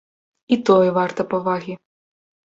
І 0.55 0.57
тое 0.69 0.87
варта 0.95 1.25
павагі. 1.33 1.73